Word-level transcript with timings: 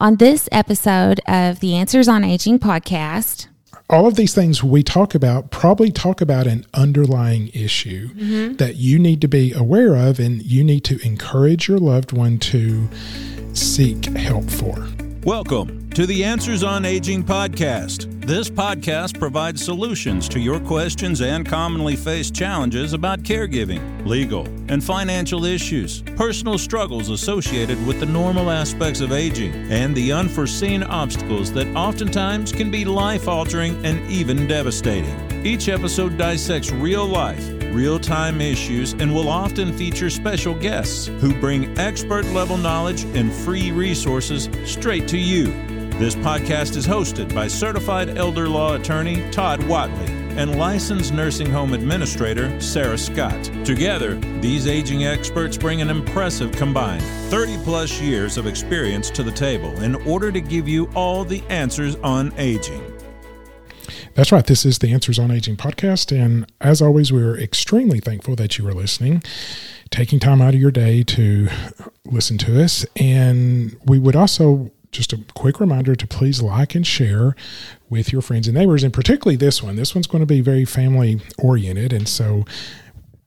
On 0.00 0.14
this 0.14 0.48
episode 0.52 1.20
of 1.26 1.58
the 1.58 1.74
Answers 1.74 2.06
on 2.06 2.22
Aging 2.22 2.60
podcast, 2.60 3.48
all 3.90 4.06
of 4.06 4.14
these 4.14 4.32
things 4.32 4.62
we 4.62 4.84
talk 4.84 5.12
about 5.12 5.50
probably 5.50 5.90
talk 5.90 6.20
about 6.20 6.46
an 6.46 6.64
underlying 6.72 7.48
issue 7.48 8.08
mm-hmm. 8.10 8.54
that 8.58 8.76
you 8.76 8.96
need 8.96 9.20
to 9.22 9.26
be 9.26 9.52
aware 9.52 9.96
of 9.96 10.20
and 10.20 10.40
you 10.40 10.62
need 10.62 10.84
to 10.84 11.04
encourage 11.04 11.66
your 11.66 11.78
loved 11.78 12.12
one 12.12 12.38
to 12.38 12.88
seek 13.54 14.04
help 14.16 14.48
for. 14.48 14.86
Welcome 15.24 15.87
to 15.98 16.06
the 16.06 16.22
Answers 16.22 16.62
on 16.62 16.84
Aging 16.84 17.24
podcast. 17.24 18.24
This 18.24 18.48
podcast 18.48 19.18
provides 19.18 19.64
solutions 19.64 20.28
to 20.28 20.38
your 20.38 20.60
questions 20.60 21.22
and 21.22 21.44
commonly 21.44 21.96
faced 21.96 22.36
challenges 22.36 22.92
about 22.92 23.24
caregiving, 23.24 24.06
legal, 24.06 24.46
and 24.68 24.84
financial 24.84 25.44
issues, 25.44 26.02
personal 26.14 26.56
struggles 26.56 27.10
associated 27.10 27.84
with 27.84 27.98
the 27.98 28.06
normal 28.06 28.48
aspects 28.48 29.00
of 29.00 29.10
aging, 29.10 29.52
and 29.72 29.92
the 29.96 30.12
unforeseen 30.12 30.84
obstacles 30.84 31.52
that 31.54 31.66
oftentimes 31.74 32.52
can 32.52 32.70
be 32.70 32.84
life 32.84 33.26
altering 33.26 33.84
and 33.84 34.08
even 34.08 34.46
devastating. 34.46 35.16
Each 35.44 35.68
episode 35.68 36.16
dissects 36.16 36.70
real 36.70 37.06
life, 37.06 37.44
real 37.72 37.98
time 37.98 38.40
issues, 38.40 38.92
and 38.92 39.12
will 39.12 39.28
often 39.28 39.76
feature 39.76 40.10
special 40.10 40.54
guests 40.54 41.08
who 41.08 41.34
bring 41.40 41.76
expert 41.76 42.24
level 42.26 42.56
knowledge 42.56 43.02
and 43.16 43.32
free 43.32 43.72
resources 43.72 44.48
straight 44.64 45.08
to 45.08 45.18
you. 45.18 45.67
This 45.98 46.14
podcast 46.14 46.76
is 46.76 46.86
hosted 46.86 47.34
by 47.34 47.48
certified 47.48 48.16
elder 48.16 48.48
law 48.48 48.76
attorney 48.76 49.28
Todd 49.32 49.60
Watley 49.64 50.06
and 50.36 50.56
licensed 50.56 51.12
nursing 51.12 51.50
home 51.50 51.72
administrator 51.72 52.60
Sarah 52.60 52.96
Scott. 52.96 53.42
Together, 53.64 54.14
these 54.40 54.68
aging 54.68 55.06
experts 55.06 55.56
bring 55.56 55.80
an 55.80 55.90
impressive 55.90 56.52
combined 56.52 57.02
30 57.30 57.58
plus 57.64 58.00
years 58.00 58.38
of 58.38 58.46
experience 58.46 59.10
to 59.10 59.24
the 59.24 59.32
table 59.32 59.72
in 59.82 59.96
order 60.06 60.30
to 60.30 60.40
give 60.40 60.68
you 60.68 60.88
all 60.94 61.24
the 61.24 61.42
answers 61.48 61.96
on 61.96 62.32
aging. 62.38 62.80
That's 64.14 64.30
right. 64.30 64.46
This 64.46 64.64
is 64.64 64.78
the 64.78 64.92
Answers 64.92 65.18
on 65.18 65.32
Aging 65.32 65.56
podcast. 65.56 66.16
And 66.16 66.46
as 66.60 66.80
always, 66.80 67.12
we're 67.12 67.36
extremely 67.36 67.98
thankful 67.98 68.36
that 68.36 68.56
you 68.56 68.68
are 68.68 68.72
listening, 68.72 69.24
taking 69.90 70.20
time 70.20 70.40
out 70.40 70.54
of 70.54 70.60
your 70.60 70.70
day 70.70 71.02
to 71.02 71.48
listen 72.04 72.38
to 72.38 72.62
us. 72.62 72.86
And 72.94 73.76
we 73.84 73.98
would 73.98 74.14
also 74.14 74.70
just 74.92 75.12
a 75.12 75.18
quick 75.34 75.60
reminder 75.60 75.94
to 75.94 76.06
please 76.06 76.40
like 76.40 76.74
and 76.74 76.86
share 76.86 77.36
with 77.88 78.12
your 78.12 78.22
friends 78.22 78.48
and 78.48 78.56
neighbors, 78.56 78.82
and 78.82 78.92
particularly 78.92 79.36
this 79.36 79.62
one. 79.62 79.76
This 79.76 79.94
one's 79.94 80.06
going 80.06 80.20
to 80.20 80.26
be 80.26 80.40
very 80.40 80.64
family 80.64 81.20
oriented. 81.38 81.92
And 81.92 82.08
so 82.08 82.44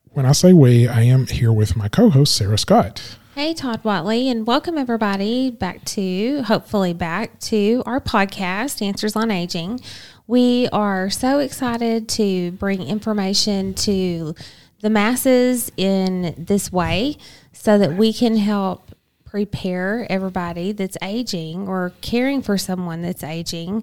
when 0.10 0.26
I 0.26 0.32
say 0.32 0.54
we, 0.54 0.88
I 0.88 1.02
am 1.04 1.28
here 1.28 1.54
with 1.54 1.76
my 1.76 1.88
co 1.88 2.10
host, 2.10 2.36
Sarah 2.36 2.58
Scott. 2.58 3.18
Hey, 3.36 3.54
Todd 3.54 3.82
Watley, 3.86 4.28
and 4.28 4.46
welcome 4.46 4.78
everybody 4.78 5.52
back 5.52 5.86
to, 5.86 6.42
hopefully, 6.44 6.92
back 6.92 7.40
to 7.40 7.82
our 7.86 8.02
podcast, 8.02 8.86
Answers 8.86 9.16
on 9.16 9.32
Aging. 9.32 9.80
We 10.28 10.68
are 10.74 11.10
so 11.10 11.40
excited 11.40 12.10
to 12.10 12.52
bring 12.52 12.82
information 12.84 13.74
to 13.76 14.36
the 14.82 14.90
masses 14.90 15.72
in 15.78 16.36
this 16.38 16.74
way 16.74 17.16
so 17.54 17.78
that 17.78 17.94
we 17.94 18.12
can 18.12 18.36
help 18.36 18.91
prepare 19.32 20.06
everybody 20.10 20.74
that's 20.74 20.98
aging 21.02 21.66
or 21.66 21.94
caring 22.02 22.42
for 22.42 22.58
someone 22.58 23.02
that's 23.02 23.24
aging 23.24 23.82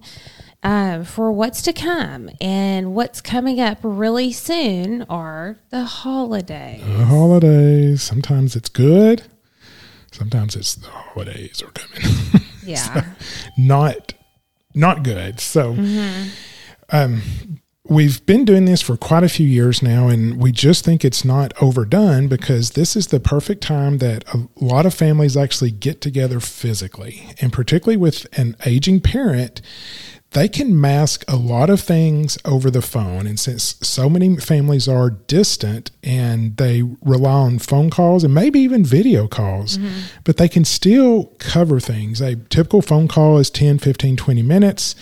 uh, 0.63 1.03
for 1.05 1.33
what's 1.33 1.63
to 1.63 1.73
come. 1.73 2.29
And 2.39 2.95
what's 2.95 3.23
coming 3.23 3.59
up 3.59 3.79
really 3.83 4.31
soon 4.31 5.07
are 5.09 5.57
the 5.71 5.85
holidays. 5.85 6.83
The 6.85 7.07
holidays. 7.07 8.03
Sometimes 8.03 8.57
it's 8.57 8.69
good. 8.69 9.23
Sometimes 10.13 10.55
it's 10.55 10.75
the 10.75 10.89
holidays 10.89 11.63
are 11.63 11.71
coming. 11.73 12.43
Yeah. 12.65 12.77
so, 12.77 13.03
not 13.57 14.13
not 14.75 15.03
good. 15.03 15.41
So 15.41 15.73
mm-hmm. 15.73 16.29
um 16.91 17.23
we've 17.89 18.25
been 18.27 18.44
doing 18.44 18.67
this 18.67 18.83
for 18.83 18.97
quite 18.97 19.25
a 19.25 19.28
few 19.28 19.47
years 19.47 19.83
now, 19.83 20.08
and 20.08 20.41
we 20.41 20.53
just 20.53 20.85
think 20.85 21.05
it's 21.05 21.24
not 21.24 21.52
overdone 21.63 22.29
because 22.29 22.73
this 22.73 22.95
is 22.95 23.08
the 23.08 23.20
perfect 23.20 23.63
time 23.63 23.98
that 23.98 24.24
a 24.35 24.48
lot 24.61 24.86
of 24.86 24.95
families 24.95 25.36
actually 25.36 25.70
get 25.70 26.01
together 26.01 26.40
physically. 26.40 27.30
And 27.40 27.52
particularly 27.52 27.96
with 27.96 28.27
an 28.39 28.57
aging 28.67 29.01
parent, 29.01 29.61
they 30.33 30.48
can 30.48 30.78
mask 30.78 31.24
a 31.27 31.36
lot 31.36 31.70
of 31.70 31.80
things 31.80 32.36
over 32.44 32.70
the 32.70 32.83
phone. 32.83 33.27
And 33.27 33.40
since 33.40 33.77
so 33.80 34.11
many 34.11 34.36
families 34.36 34.86
are 34.86 35.11
distant 35.11 35.90
and 36.02 36.56
they 36.58 36.83
rely 37.02 37.33
on 37.33 37.58
phone 37.58 37.89
calls 37.89 38.24
and 38.24 38.34
maybe 38.34 38.61
even 38.61 38.84
video 38.84 39.27
calls, 39.27 39.78
mm-hmm. 39.78 40.00
but 40.24 40.36
they 40.36 40.48
can 40.48 40.66
still 40.66 41.33
cover 41.39 41.80
things. 41.80 42.20
A 42.20 42.36
typical 42.36 42.83
phone 42.83 43.08
call 43.08 43.39
is 43.39 43.48
10, 43.48 43.78
15, 43.78 44.16
20 44.16 44.42
minutes. 44.42 44.94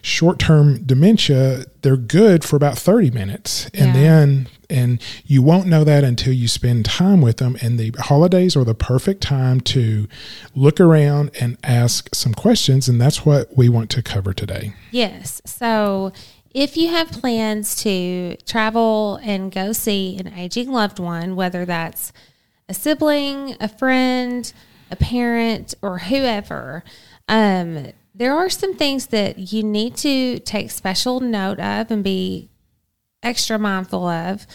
Short 0.00 0.38
term 0.38 0.82
dementia, 0.84 1.66
they're 1.82 1.98
good 1.98 2.42
for 2.42 2.56
about 2.56 2.78
30 2.78 3.10
minutes. 3.10 3.66
And 3.74 3.94
yeah. 3.94 4.00
then 4.00 4.48
and 4.70 5.00
you 5.24 5.42
won't 5.42 5.66
know 5.66 5.84
that 5.84 6.04
until 6.04 6.32
you 6.32 6.48
spend 6.48 6.84
time 6.84 7.20
with 7.20 7.38
them. 7.38 7.56
And 7.60 7.78
the 7.78 7.92
holidays 7.98 8.56
are 8.56 8.64
the 8.64 8.74
perfect 8.74 9.22
time 9.22 9.60
to 9.62 10.06
look 10.54 10.80
around 10.80 11.30
and 11.40 11.58
ask 11.62 12.14
some 12.14 12.34
questions. 12.34 12.88
And 12.88 13.00
that's 13.00 13.26
what 13.26 13.56
we 13.56 13.68
want 13.68 13.90
to 13.90 14.02
cover 14.02 14.32
today. 14.32 14.74
Yes. 14.90 15.42
So 15.44 16.12
if 16.52 16.76
you 16.76 16.88
have 16.88 17.12
plans 17.12 17.76
to 17.82 18.36
travel 18.46 19.20
and 19.22 19.52
go 19.52 19.72
see 19.72 20.16
an 20.18 20.28
aging 20.28 20.70
loved 20.70 20.98
one, 20.98 21.36
whether 21.36 21.64
that's 21.64 22.12
a 22.68 22.74
sibling, 22.74 23.56
a 23.60 23.68
friend, 23.68 24.52
a 24.90 24.96
parent, 24.96 25.74
or 25.82 25.98
whoever, 25.98 26.82
um, 27.28 27.92
there 28.14 28.34
are 28.34 28.50
some 28.50 28.74
things 28.74 29.06
that 29.06 29.52
you 29.52 29.62
need 29.62 29.96
to 29.96 30.40
take 30.40 30.70
special 30.70 31.20
note 31.20 31.60
of 31.60 31.90
and 31.90 32.04
be 32.04 32.49
extra 33.22 33.58
mindful 33.58 34.06
of 34.06 34.46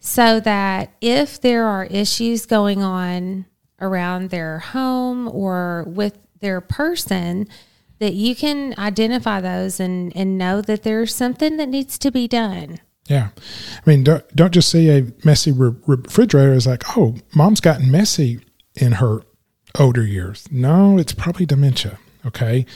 so 0.00 0.40
that 0.40 0.92
if 1.00 1.40
there 1.40 1.66
are 1.66 1.84
issues 1.84 2.46
going 2.46 2.82
on 2.82 3.46
around 3.80 4.30
their 4.30 4.58
home 4.58 5.28
or 5.28 5.84
with 5.86 6.18
their 6.40 6.60
person, 6.60 7.46
that 7.98 8.14
you 8.14 8.34
can 8.34 8.74
identify 8.78 9.40
those 9.40 9.78
and, 9.78 10.14
and 10.16 10.38
know 10.38 10.62
that 10.62 10.82
there's 10.82 11.14
something 11.14 11.58
that 11.58 11.68
needs 11.68 11.98
to 11.98 12.10
be 12.10 12.26
done. 12.26 12.80
Yeah. 13.08 13.28
I 13.76 13.90
mean, 13.90 14.04
don't, 14.04 14.24
don't 14.34 14.54
just 14.54 14.70
see 14.70 14.88
a 14.88 15.06
messy 15.24 15.52
re- 15.52 15.74
refrigerator 15.86 16.52
as 16.52 16.66
like, 16.66 16.96
oh, 16.96 17.16
mom's 17.34 17.60
gotten 17.60 17.90
messy 17.90 18.40
in 18.74 18.92
her 18.92 19.22
older 19.78 20.04
years. 20.04 20.46
No, 20.50 20.96
it's 20.96 21.12
probably 21.12 21.44
dementia. 21.44 21.98
Okay. 22.24 22.66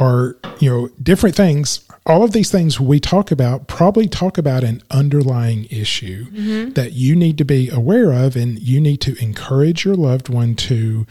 Or, 0.00 0.36
you 0.60 0.70
know, 0.70 0.88
different 1.02 1.34
things 1.34 1.87
all 2.08 2.24
of 2.24 2.32
these 2.32 2.50
things 2.50 2.80
we 2.80 2.98
talk 2.98 3.30
about 3.30 3.66
probably 3.66 4.08
talk 4.08 4.38
about 4.38 4.64
an 4.64 4.82
underlying 4.90 5.66
issue 5.66 6.24
mm-hmm. 6.30 6.70
that 6.70 6.94
you 6.94 7.14
need 7.14 7.36
to 7.38 7.44
be 7.44 7.68
aware 7.68 8.12
of 8.12 8.34
and 8.34 8.58
you 8.58 8.80
need 8.80 9.00
to 9.02 9.14
encourage 9.22 9.84
your 9.84 9.94
loved 9.94 10.28
one 10.28 10.54
to 10.54 11.06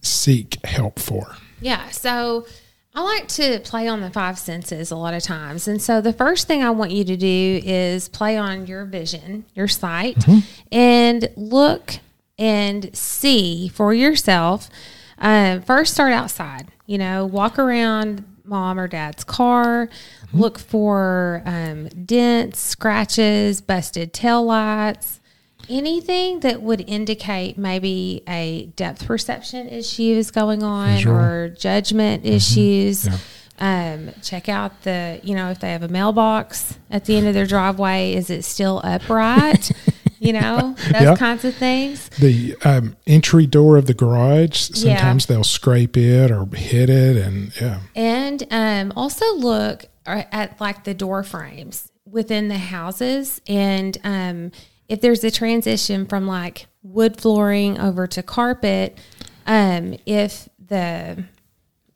seek 0.00 0.64
help 0.64 0.98
for. 0.98 1.36
Yeah. 1.60 1.90
So 1.90 2.46
I 2.94 3.02
like 3.02 3.28
to 3.28 3.60
play 3.60 3.86
on 3.86 4.00
the 4.00 4.10
five 4.10 4.38
senses 4.38 4.90
a 4.90 4.96
lot 4.96 5.14
of 5.14 5.22
times. 5.22 5.68
And 5.68 5.80
so 5.80 6.00
the 6.00 6.12
first 6.12 6.48
thing 6.48 6.64
I 6.64 6.70
want 6.70 6.90
you 6.90 7.04
to 7.04 7.16
do 7.16 7.60
is 7.64 8.08
play 8.08 8.36
on 8.36 8.66
your 8.66 8.84
vision, 8.84 9.44
your 9.54 9.68
sight, 9.68 10.16
mm-hmm. 10.16 10.40
and 10.72 11.28
look 11.36 11.98
and 12.38 12.94
see 12.96 13.68
for 13.68 13.92
yourself. 13.92 14.70
Uh, 15.18 15.60
first, 15.60 15.92
start 15.92 16.12
outside. 16.12 16.68
You 16.86 16.98
know, 16.98 17.26
walk 17.26 17.58
around 17.58 18.24
mom 18.44 18.78
or 18.78 18.88
dad's 18.88 19.24
car. 19.24 19.86
Mm-hmm. 19.88 20.40
Look 20.40 20.58
for 20.58 21.42
um, 21.44 21.88
dents, 21.88 22.60
scratches, 22.60 23.60
busted 23.60 24.12
tail 24.12 24.44
lights, 24.44 25.20
anything 25.68 26.40
that 26.40 26.62
would 26.62 26.84
indicate 26.86 27.56
maybe 27.56 28.22
a 28.28 28.66
depth 28.76 29.06
perception 29.06 29.68
issue 29.68 30.02
is 30.02 30.30
going 30.30 30.62
on 30.62 30.96
Visual. 30.96 31.16
or 31.16 31.48
judgment 31.50 32.24
mm-hmm. 32.24 32.34
issues. 32.34 33.06
Yeah. 33.06 33.18
Um, 33.62 34.10
check 34.22 34.48
out 34.48 34.82
the, 34.84 35.20
you 35.22 35.34
know, 35.34 35.50
if 35.50 35.60
they 35.60 35.72
have 35.72 35.82
a 35.82 35.88
mailbox 35.88 36.78
at 36.90 37.04
the 37.04 37.16
end 37.16 37.26
of 37.26 37.34
their 37.34 37.46
driveway, 37.46 38.14
is 38.14 38.30
it 38.30 38.44
still 38.44 38.80
upright? 38.82 39.70
you 40.20 40.34
know, 40.34 40.76
those 40.92 41.02
yeah. 41.02 41.16
kinds 41.16 41.44
of 41.44 41.54
things. 41.56 42.08
The 42.10 42.54
um, 42.62 42.96
entry 43.06 43.46
door 43.46 43.76
of 43.78 43.86
the 43.86 43.94
garage, 43.94 44.70
sometimes 44.74 45.24
yeah. 45.24 45.34
they'll 45.34 45.44
scrape 45.44 45.96
it 45.96 46.30
or 46.30 46.46
hit 46.54 46.90
it. 46.90 47.16
And 47.16 47.58
yeah. 47.60 47.80
And 47.96 48.46
um, 48.50 48.92
also 48.94 49.34
look 49.34 49.86
at 50.06 50.60
like 50.60 50.84
the 50.84 50.94
door 50.94 51.24
frames 51.24 51.90
within 52.04 52.48
the 52.48 52.58
houses. 52.58 53.40
And 53.48 53.96
um, 54.04 54.52
if 54.88 55.00
there's 55.00 55.24
a 55.24 55.30
transition 55.30 56.06
from 56.06 56.26
like 56.26 56.66
wood 56.82 57.18
flooring 57.18 57.80
over 57.80 58.06
to 58.08 58.22
carpet, 58.22 58.98
um, 59.46 59.96
if 60.04 60.48
the 60.58 61.24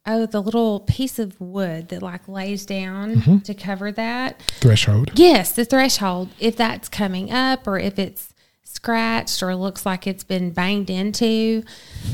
oh 0.06 0.26
the 0.26 0.40
little 0.40 0.80
piece 0.80 1.18
of 1.18 1.40
wood 1.40 1.88
that 1.88 2.02
like 2.02 2.26
lays 2.28 2.66
down 2.66 3.16
mm-hmm. 3.16 3.38
to 3.38 3.54
cover 3.54 3.90
that 3.92 4.40
threshold 4.60 5.10
yes 5.14 5.52
the 5.52 5.64
threshold 5.64 6.28
if 6.38 6.56
that's 6.56 6.88
coming 6.88 7.30
up 7.30 7.66
or 7.66 7.78
if 7.78 7.98
it's 7.98 8.34
scratched 8.62 9.42
or 9.42 9.54
looks 9.54 9.86
like 9.86 10.06
it's 10.06 10.24
been 10.24 10.50
banged 10.50 10.90
into 10.90 11.62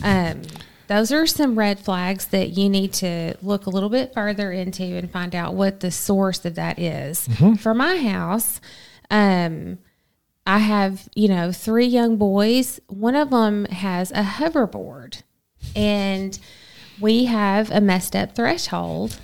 um, 0.03 0.43
those 0.91 1.13
are 1.13 1.25
some 1.25 1.57
red 1.57 1.79
flags 1.79 2.27
that 2.27 2.51
you 2.51 2.69
need 2.69 2.93
to 2.95 3.37
look 3.43 3.67
a 3.67 3.71
little 3.71 3.89
bit 3.89 4.13
further 4.13 4.51
into 4.51 4.83
and 4.83 5.09
find 5.09 5.37
out 5.37 5.55
what 5.55 5.79
the 5.79 5.93
source 5.93 6.45
of 6.45 6.57
that 6.57 6.81
is. 6.81 7.29
For 7.61 7.75
my 7.75 7.97
house, 7.97 8.61
um, 9.09 9.79
I 10.45 10.59
have, 10.59 11.09
you 11.15 11.29
know, 11.29 11.53
three 11.53 11.87
young 11.87 12.17
boys. 12.17 12.81
One 12.89 13.15
of 13.15 13.31
them 13.31 13.67
has 13.67 14.11
a 14.11 14.25
hoverboard, 14.25 15.23
and 15.77 16.37
we 17.01 17.25
have 17.27 17.71
a 17.71 17.81
messed 17.81 18.15
up 18.17 18.35
threshold 18.35 19.19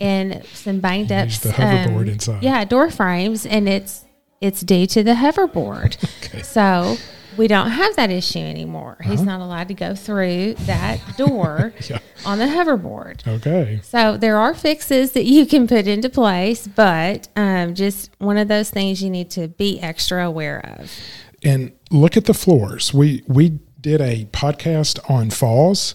and 0.00 0.44
some 0.52 0.80
banged 0.80 1.12
up 1.12 1.28
the 1.28 1.50
hoverboard 1.50 2.08
inside. 2.08 2.42
Yeah, 2.42 2.64
door 2.64 2.90
frames, 2.90 3.46
and 3.46 3.68
it's 3.68 4.04
it's 4.40 4.60
due 4.62 4.86
to 4.88 5.02
the 5.02 5.14
hoverboard. 5.14 5.96
So 6.44 6.96
we 7.36 7.46
don't 7.46 7.70
have 7.70 7.94
that 7.96 8.10
issue 8.10 8.38
anymore. 8.38 8.96
He's 9.02 9.22
not 9.22 9.40
allowed 9.40 9.68
to 9.68 9.74
go 9.74 9.94
through 9.94 10.54
that 10.66 10.98
door 11.16 11.72
Yeah. 11.88 11.98
on 12.26 12.38
the 12.38 12.46
hoverboard. 12.46 13.26
Okay. 13.26 13.80
So 13.82 14.16
there 14.16 14.38
are 14.38 14.54
fixes 14.54 15.12
that 15.12 15.24
you 15.24 15.46
can 15.46 15.66
put 15.66 15.86
into 15.86 16.08
place, 16.10 16.66
but 16.66 17.28
um, 17.36 17.74
just 17.74 18.10
one 18.18 18.36
of 18.38 18.48
those 18.48 18.70
things 18.70 19.02
you 19.02 19.08
need 19.10 19.30
to 19.32 19.48
be 19.48 19.78
extra 19.80 20.26
aware 20.26 20.60
of. 20.78 20.90
and 21.44 21.72
look 21.90 22.16
at 22.16 22.24
the 22.24 22.34
floors. 22.34 22.92
We 22.94 23.22
we 23.26 23.60
did 23.80 24.00
a 24.00 24.24
podcast 24.26 24.98
on 25.10 25.30
falls, 25.30 25.94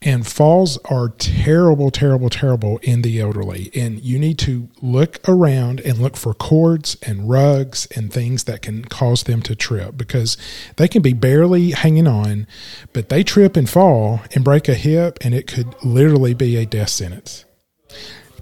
and 0.00 0.26
falls 0.26 0.78
are 0.84 1.08
terrible, 1.08 1.90
terrible, 1.90 2.30
terrible 2.30 2.78
in 2.82 3.02
the 3.02 3.20
elderly. 3.20 3.70
And 3.74 4.00
you 4.00 4.18
need 4.18 4.38
to 4.40 4.68
look 4.80 5.18
around 5.28 5.80
and 5.80 5.98
look 5.98 6.16
for 6.16 6.34
cords 6.34 6.96
and 7.02 7.28
rugs 7.28 7.86
and 7.96 8.12
things 8.12 8.44
that 8.44 8.62
can 8.62 8.84
cause 8.84 9.24
them 9.24 9.42
to 9.42 9.56
trip 9.56 9.96
because 9.96 10.36
they 10.76 10.86
can 10.86 11.02
be 11.02 11.12
barely 11.12 11.72
hanging 11.72 12.06
on, 12.06 12.46
but 12.92 13.08
they 13.08 13.24
trip 13.24 13.56
and 13.56 13.68
fall 13.68 14.20
and 14.34 14.44
break 14.44 14.68
a 14.68 14.74
hip, 14.74 15.18
and 15.20 15.34
it 15.34 15.46
could 15.48 15.74
literally 15.82 16.34
be 16.34 16.56
a 16.56 16.64
death 16.66 16.90
sentence. 16.90 17.44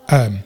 Um, 0.09 0.41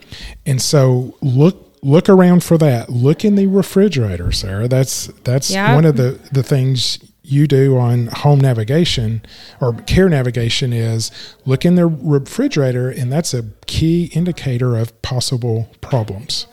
and 0.46 0.62
so 0.62 1.16
look 1.20 1.66
look 1.82 2.08
around 2.08 2.44
for 2.44 2.58
that. 2.58 2.90
Look 2.90 3.24
in 3.24 3.34
the 3.36 3.46
refrigerator, 3.46 4.32
Sarah. 4.32 4.68
That's 4.68 5.06
that's 5.24 5.50
Yeah. 5.50 5.74
one 5.74 5.84
of 5.84 5.96
the 5.96 6.18
the 6.30 6.42
things 6.42 6.98
you 7.30 7.46
do 7.46 7.76
on 7.78 8.06
home 8.08 8.40
navigation 8.40 9.22
or 9.60 9.74
care 9.74 10.08
navigation 10.08 10.72
is 10.72 11.10
look 11.44 11.64
in 11.64 11.74
the 11.74 11.86
refrigerator, 11.86 12.90
and 12.90 13.12
that's 13.12 13.34
a 13.34 13.44
key 13.66 14.10
indicator 14.14 14.76
of 14.76 15.00
possible 15.02 15.68
problems. 15.80 16.46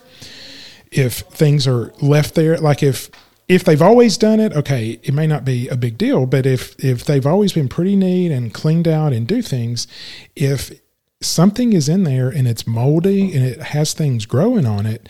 If 0.91 1.19
things 1.19 1.67
are 1.67 1.93
left 2.01 2.35
there, 2.35 2.57
like 2.57 2.81
if 2.81 3.09
if 3.47 3.63
they've 3.63 3.81
always 3.81 4.17
done 4.17 4.41
it, 4.41 4.53
okay, 4.53 4.99
it 5.03 5.13
may 5.13 5.25
not 5.25 5.45
be 5.45 5.69
a 5.69 5.77
big 5.77 5.97
deal. 5.97 6.25
But 6.25 6.45
if 6.45 6.75
if 6.83 7.05
they've 7.05 7.25
always 7.25 7.53
been 7.53 7.69
pretty 7.69 7.95
neat 7.95 8.31
and 8.31 8.53
cleaned 8.53 8.87
out 8.87 9.13
and 9.13 9.27
do 9.27 9.41
things, 9.41 9.87
if 10.35 10.71
something 11.21 11.73
is 11.73 11.89
in 11.89 12.03
there 12.03 12.29
and 12.29 12.47
it's 12.47 12.67
moldy 12.67 13.33
and 13.33 13.43
it 13.43 13.61
has 13.61 13.93
things 13.93 14.25
growing 14.25 14.65
on 14.65 14.85
it, 14.85 15.07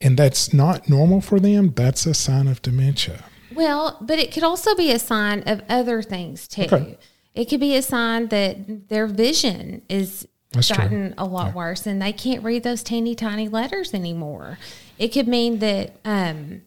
and 0.00 0.18
that's 0.18 0.52
not 0.52 0.88
normal 0.88 1.20
for 1.20 1.38
them, 1.38 1.72
that's 1.74 2.06
a 2.06 2.14
sign 2.14 2.48
of 2.48 2.62
dementia. 2.62 3.24
Well, 3.54 3.98
but 4.00 4.18
it 4.18 4.32
could 4.32 4.42
also 4.42 4.74
be 4.74 4.90
a 4.92 4.98
sign 4.98 5.42
of 5.46 5.62
other 5.68 6.02
things 6.02 6.46
too. 6.48 6.62
Okay. 6.62 6.98
It 7.34 7.48
could 7.48 7.60
be 7.60 7.76
a 7.76 7.82
sign 7.82 8.28
that 8.28 8.88
their 8.88 9.06
vision 9.06 9.82
is 9.88 10.26
That's 10.52 10.68
true. 10.68 10.76
gotten 10.76 11.14
a 11.16 11.24
lot 11.24 11.54
worse 11.54 11.86
and 11.86 12.02
they 12.02 12.12
can't 12.12 12.42
read 12.42 12.62
those 12.62 12.82
teeny 12.82 13.14
tiny 13.14 13.48
letters 13.48 13.94
anymore. 13.94 14.58
It 14.98 15.08
could 15.08 15.28
mean 15.28 15.60
that 15.60 15.92
um, 16.04 16.62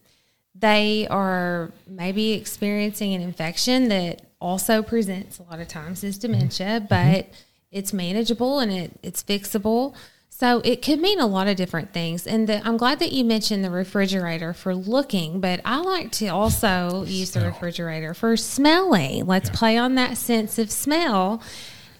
they 0.54 1.06
are 1.08 1.70
maybe 1.86 2.32
experiencing 2.32 3.14
an 3.14 3.20
infection 3.20 3.88
that 3.88 4.22
also 4.40 4.82
presents 4.82 5.38
a 5.38 5.42
lot 5.42 5.60
of 5.60 5.68
times 5.68 6.02
as 6.04 6.18
dementia, 6.18 6.86
but 6.88 7.28
it's 7.70 7.92
manageable 7.92 8.58
and 8.60 8.72
it, 8.72 8.92
it's 9.02 9.22
fixable. 9.22 9.94
So 10.36 10.60
it 10.64 10.82
could 10.82 11.00
mean 11.00 11.20
a 11.20 11.28
lot 11.28 11.46
of 11.46 11.54
different 11.54 11.92
things. 11.92 12.26
And 12.26 12.48
the, 12.48 12.60
I'm 12.66 12.76
glad 12.76 12.98
that 12.98 13.12
you 13.12 13.24
mentioned 13.24 13.64
the 13.64 13.70
refrigerator 13.70 14.52
for 14.52 14.74
looking, 14.74 15.40
but 15.40 15.60
I 15.64 15.76
like 15.76 16.10
to 16.12 16.26
also 16.26 17.04
use 17.04 17.30
the 17.30 17.40
refrigerator 17.40 18.14
for 18.14 18.36
smelling. 18.36 19.26
Let's 19.26 19.48
play 19.48 19.78
on 19.78 19.94
that 19.94 20.16
sense 20.18 20.58
of 20.58 20.72
smell 20.72 21.40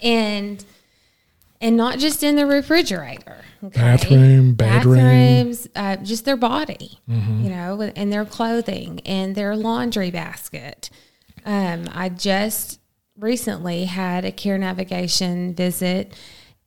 and 0.02 0.64
and 1.60 1.76
not 1.76 2.00
just 2.00 2.24
in 2.24 2.34
the 2.34 2.44
refrigerator. 2.44 3.36
Okay? 3.62 3.80
Bathroom, 3.80 4.54
bedroom. 4.54 4.96
bathrooms, 4.96 5.68
uh, 5.76 5.96
just 5.98 6.24
their 6.24 6.36
body, 6.36 6.98
you 7.06 7.48
know, 7.48 7.80
and 7.94 8.12
their 8.12 8.24
clothing 8.24 8.98
and 9.06 9.36
their 9.36 9.54
laundry 9.56 10.10
basket. 10.10 10.90
Um, 11.46 11.88
I 11.94 12.08
just 12.08 12.80
recently 13.16 13.84
had 13.84 14.24
a 14.24 14.32
care 14.32 14.58
navigation 14.58 15.54
visit, 15.54 16.12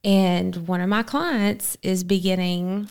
and 0.08 0.68
one 0.70 0.80
of 0.80 0.88
my 0.88 1.04
clients 1.04 1.78
is 1.82 2.06
beginning 2.06 2.90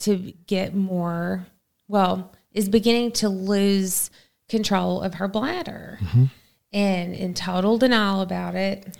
to 0.00 0.34
get 0.48 0.74
more, 0.74 1.46
well, 1.86 2.32
is 2.52 2.68
beginning 2.68 3.12
to 3.12 3.28
lose 3.28 4.10
control 4.48 5.00
of 5.00 5.14
her 5.14 5.28
bladder. 5.28 6.00
Mm-hmm. 6.02 6.24
And 6.72 7.14
in 7.14 7.34
total 7.34 7.78
denial 7.78 8.20
about 8.20 8.56
it. 8.56 8.98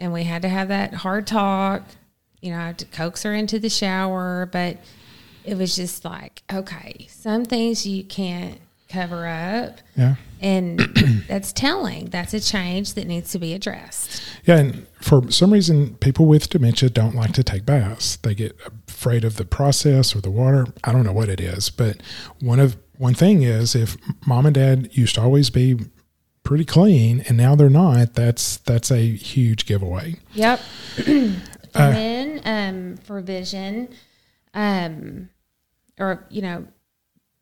And 0.00 0.12
we 0.12 0.24
had 0.24 0.42
to 0.42 0.48
have 0.48 0.68
that 0.68 0.92
hard 0.92 1.28
talk. 1.28 1.84
You 2.42 2.50
know, 2.50 2.58
I 2.58 2.66
had 2.66 2.78
to 2.80 2.86
coax 2.86 3.22
her 3.22 3.32
into 3.32 3.60
the 3.60 3.70
shower, 3.70 4.48
but 4.50 4.78
it 5.44 5.56
was 5.56 5.76
just 5.76 6.04
like, 6.04 6.42
okay, 6.52 7.06
some 7.08 7.44
things 7.44 7.86
you 7.86 8.02
can't 8.02 8.58
cover 8.88 9.26
up, 9.26 9.78
Yeah. 9.96 10.16
And 10.40 10.80
that's 11.28 11.52
telling. 11.52 12.06
That's 12.06 12.34
a 12.34 12.40
change 12.40 12.94
that 12.94 13.06
needs 13.06 13.32
to 13.32 13.38
be 13.38 13.54
addressed. 13.54 14.22
Yeah, 14.44 14.58
and 14.58 14.86
for 15.00 15.30
some 15.30 15.52
reason, 15.52 15.96
people 15.96 16.26
with 16.26 16.48
dementia 16.50 16.90
don't 16.90 17.14
like 17.14 17.32
to 17.32 17.42
take 17.42 17.64
baths. 17.66 18.16
They 18.16 18.34
get 18.34 18.56
afraid 18.88 19.24
of 19.24 19.36
the 19.36 19.44
process 19.44 20.14
or 20.14 20.20
the 20.20 20.30
water. 20.30 20.66
I 20.84 20.92
don't 20.92 21.04
know 21.04 21.12
what 21.12 21.28
it 21.28 21.40
is, 21.40 21.70
but 21.70 22.02
one 22.40 22.60
of 22.60 22.76
one 22.98 23.14
thing 23.14 23.42
is 23.42 23.74
if 23.74 23.96
mom 24.26 24.46
and 24.46 24.54
dad 24.54 24.88
used 24.92 25.16
to 25.16 25.22
always 25.22 25.50
be 25.50 25.78
pretty 26.42 26.64
clean 26.64 27.24
and 27.28 27.36
now 27.36 27.54
they're 27.56 27.68
not, 27.68 28.14
that's 28.14 28.58
that's 28.58 28.90
a 28.90 29.14
huge 29.14 29.66
giveaway. 29.66 30.16
Yep. 30.34 30.60
and 31.06 31.42
then 31.74 32.40
um, 32.44 32.96
for 32.98 33.20
vision, 33.20 33.88
um, 34.54 35.28
or 35.98 36.24
you 36.30 36.42
know, 36.42 36.66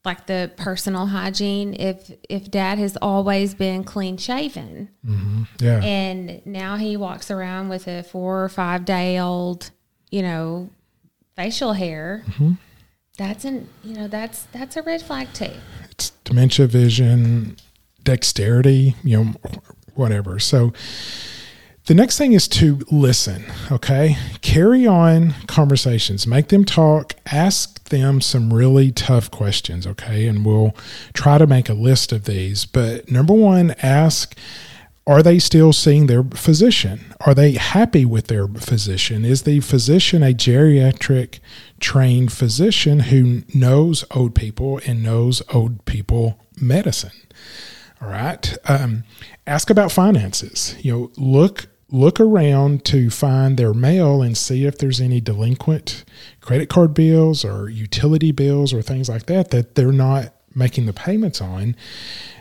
like 0.05 0.27
the 0.27 0.51
personal 0.57 1.07
hygiene. 1.07 1.75
If 1.75 2.11
if 2.29 2.51
dad 2.51 2.79
has 2.79 2.97
always 3.01 3.55
been 3.55 3.85
clean 3.85 4.17
shaven, 4.17 4.91
mm-hmm. 5.07 5.43
Yeah, 5.61 5.83
and 5.83 6.45
now 6.47 6.77
he 6.77 6.97
walks 6.97 7.31
around 7.31 7.69
with 7.69 7.87
a 7.87 8.03
four 8.03 8.45
or 8.45 8.49
five 8.49 8.85
day 8.85 9.19
old, 9.19 9.71
you 10.11 10.23
know, 10.23 10.71
facial 11.37 11.73
hair. 11.73 12.25
Mm-hmm. 12.29 12.53
That's 13.17 13.45
an 13.45 13.69
you 13.83 13.95
know 13.95 14.09
that's 14.09 14.45
that's 14.53 14.77
a 14.77 14.83
red 14.83 15.03
flag 15.03 15.33
too. 15.33 15.53
it's 15.91 16.11
dementia, 16.25 16.67
vision, 16.67 17.57
dexterity, 18.03 18.97
you 19.05 19.25
know, 19.25 19.35
whatever. 19.95 20.39
So 20.39 20.73
the 21.87 21.95
next 21.95 22.17
thing 22.17 22.33
is 22.33 22.49
to 22.49 22.81
listen, 22.91 23.45
okay? 23.71 24.17
Carry 24.41 24.87
on 24.87 25.35
conversations, 25.47 26.27
make 26.27 26.49
them 26.49 26.65
talk, 26.65 27.15
ask 27.27 27.89
them 27.91 28.23
some 28.23 28.53
really 28.53 28.91
tough 28.91 29.31
questions, 29.31 29.87
okay? 29.87 30.27
And 30.27 30.47
we'll 30.47 30.75
try 31.13 31.37
to 31.37 31.47
make 31.47 31.69
a 31.69 31.75
list 31.75 32.11
of 32.11 32.25
these. 32.25 32.65
But 32.65 33.11
number 33.11 33.35
one, 33.35 33.73
ask 33.83 34.35
are 35.07 35.23
they 35.23 35.39
still 35.39 35.75
seeing 35.75 36.07
their 36.07 36.25
physician? 36.25 37.15
Are 37.27 37.35
they 37.35 37.53
happy 37.53 38.07
with 38.07 38.29
their 38.29 38.49
physician? 38.49 39.25
Is 39.27 39.43
the 39.43 39.61
physician 39.61 40.23
a 40.23 40.33
geriatric 40.33 41.41
trained 41.79 42.33
physician 42.33 43.01
who 43.01 43.43
knows 43.55 44.07
old 44.13 44.35
people 44.35 44.81
and 44.87 45.03
knows 45.03 45.43
old 45.53 45.85
people 45.85 46.41
medicine? 46.59 47.13
All 48.01 48.09
right. 48.09 48.57
Um, 48.67 49.05
ask 49.47 49.69
about 49.69 49.93
finances. 49.93 50.75
You 50.81 50.93
know, 50.93 51.11
look 51.19 51.67
look 51.95 52.19
around 52.21 52.85
to 52.85 53.09
find 53.09 53.57
their 53.57 53.73
mail 53.73 54.21
and 54.21 54.37
see 54.37 54.67
if 54.67 54.77
there's 54.79 55.01
any 55.01 55.21
delinquent 55.21 56.05
credit 56.41 56.69
card 56.69 56.93
bills 56.93 57.45
or 57.45 57.69
utility 57.69 58.33
bills 58.33 58.75
or 58.75 58.83
things 58.83 59.09
like 59.09 59.27
that 59.27 59.51
that 59.51 59.77
they're 59.77 59.93
not 59.93 60.33
making 60.57 60.87
the 60.87 60.93
payments 60.93 61.41
on. 61.41 61.75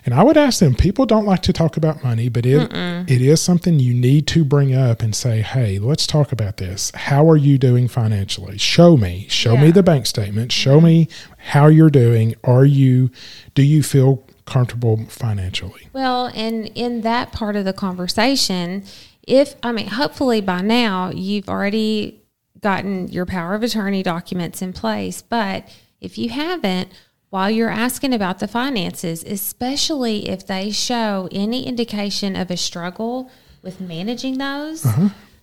And 0.06 0.14
I 0.14 0.24
would 0.24 0.38
ask 0.38 0.60
them, 0.60 0.76
people 0.76 1.06
don't 1.06 1.26
like 1.26 1.42
to 1.44 1.54
talk 1.54 1.78
about 1.78 2.04
money, 2.04 2.30
but 2.30 2.46
it 2.46 2.72
it 3.08 3.22
is 3.22 3.42
something 3.42 3.80
you 3.80 3.94
need 3.94 4.28
to 4.28 4.44
bring 4.44 4.74
up 4.74 5.02
and 5.02 5.16
say, 5.16 5.42
"Hey, 5.42 5.80
let's 5.80 6.06
talk 6.06 6.32
about 6.32 6.58
this. 6.58 6.92
How 6.94 7.30
are 7.30 7.38
you 7.38 7.58
doing 7.58 7.88
financially? 7.88 8.58
Show 8.58 8.98
me. 8.98 9.28
Show 9.30 9.56
me 9.56 9.72
the 9.72 9.84
bank 9.84 10.06
statement. 10.06 10.52
Show 10.52 10.82
me 10.82 11.08
how 11.38 11.68
you're 11.68 11.90
doing. 11.90 12.36
Are 12.44 12.66
you 12.66 13.12
do 13.56 13.64
you 13.64 13.82
feel 13.82 14.24
comfortable 14.46 15.06
financially?" 15.08 15.88
Well, 15.94 16.32
and 16.36 16.68
in 16.76 17.02
that 17.02 17.32
part 17.32 17.56
of 17.56 17.66
the 17.66 17.74
conversation, 17.74 18.84
if 19.28 19.56
I 19.64 19.72
mean, 19.72 19.88
hopefully 19.88 20.42
by 20.42 20.62
now 20.62 21.12
you've 21.12 21.50
already 21.50 22.22
gotten 22.62 23.08
your 23.10 23.26
power 23.26 23.56
of 23.56 23.64
attorney 23.64 24.04
documents 24.04 24.62
in 24.62 24.74
place, 24.74 25.22
but 25.22 25.68
if 26.00 26.18
you 26.18 26.30
haven't, 26.30 26.90
while 27.30 27.50
you're 27.50 27.70
asking 27.70 28.14
about 28.14 28.40
the 28.40 28.48
finances, 28.48 29.24
especially 29.24 30.30
if 30.30 30.46
they 30.46 30.70
show 30.72 31.28
any 31.32 31.66
indication 31.66 32.36
of 32.36 32.52
a 32.52 32.58
struggle 32.58 33.30
with 33.62 33.82
managing 33.82 34.38
those, 34.38 34.86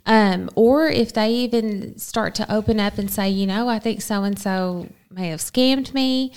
Um, 0.06 0.48
or 0.54 0.88
if 0.88 1.12
they 1.12 1.30
even 1.30 1.98
start 1.98 2.34
to 2.36 2.52
open 2.52 2.80
up 2.80 2.96
and 2.96 3.10
say, 3.10 3.28
you 3.28 3.46
know, 3.46 3.68
I 3.68 3.78
think 3.78 4.00
so 4.00 4.24
and 4.24 4.38
so 4.38 4.88
may 5.10 5.28
have 5.28 5.40
scammed 5.40 5.92
me, 5.92 6.32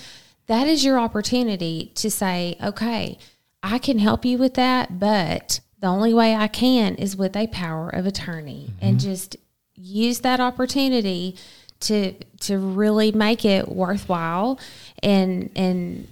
that 0.46 0.68
is 0.68 0.84
your 0.84 0.98
opportunity 0.98 1.90
to 1.94 2.10
say, 2.10 2.56
okay, 2.62 3.16
I 3.62 3.78
can 3.78 3.98
help 3.98 4.24
you 4.26 4.36
with 4.36 4.54
that, 4.54 4.98
but 5.00 5.60
the 5.80 5.86
only 5.86 6.14
way 6.14 6.34
I 6.34 6.48
can 6.48 6.94
is 6.96 7.16
with 7.16 7.36
a 7.36 7.46
power 7.48 7.88
of 7.88 8.06
attorney 8.06 8.70
mm-hmm. 8.70 8.86
and 8.86 9.00
just 9.00 9.36
use 9.74 10.20
that 10.20 10.40
opportunity 10.40 11.36
to 11.80 12.14
to 12.40 12.58
really 12.58 13.12
make 13.12 13.44
it 13.44 13.68
worthwhile 13.68 14.58
and 15.02 15.50
and 15.54 16.08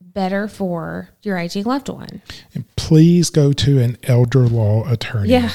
better 0.00 0.48
for 0.48 1.08
your 1.22 1.38
aging 1.38 1.64
loved 1.64 1.88
one. 1.88 2.22
And 2.54 2.64
please 2.76 3.30
go 3.30 3.52
to 3.52 3.78
an 3.78 3.96
elder 4.02 4.46
law 4.46 4.88
attorney. 4.90 5.30
Yeah. 5.30 5.52